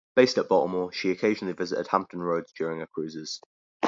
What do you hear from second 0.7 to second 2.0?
she occasionally visited